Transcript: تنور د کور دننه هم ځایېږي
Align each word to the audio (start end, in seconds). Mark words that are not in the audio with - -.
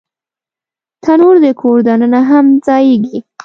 تنور 1.03 1.35
د 1.45 1.47
کور 1.61 1.77
دننه 1.87 2.21
هم 2.29 2.45
ځایېږي 2.65 3.17